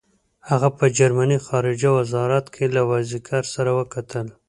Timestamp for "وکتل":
3.79-4.27